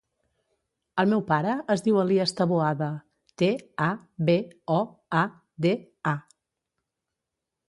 [1.03, 2.89] El meu pare es diu Elías Taboada:
[3.43, 3.51] te,
[3.89, 3.93] a,
[4.31, 4.37] be,
[4.81, 4.81] o,
[5.23, 5.23] a,
[5.67, 5.77] de,
[6.15, 6.17] a.